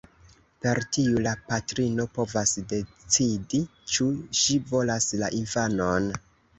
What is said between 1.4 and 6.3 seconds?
patrino povas decidi, ĉu ŝi volas la infanon.